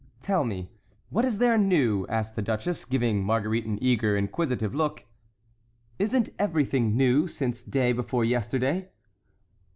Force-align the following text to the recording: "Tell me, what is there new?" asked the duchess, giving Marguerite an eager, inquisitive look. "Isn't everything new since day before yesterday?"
"Tell 0.19 0.43
me, 0.43 0.71
what 1.11 1.25
is 1.25 1.37
there 1.37 1.59
new?" 1.59 2.07
asked 2.07 2.35
the 2.35 2.41
duchess, 2.41 2.85
giving 2.85 3.23
Marguerite 3.23 3.67
an 3.67 3.77
eager, 3.83 4.17
inquisitive 4.17 4.73
look. 4.73 5.05
"Isn't 5.99 6.29
everything 6.39 6.97
new 6.97 7.27
since 7.27 7.61
day 7.61 7.93
before 7.93 8.25
yesterday?" 8.25 8.89